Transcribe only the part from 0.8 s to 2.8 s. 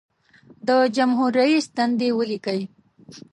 جمهور رئیس دندې ولیکئ.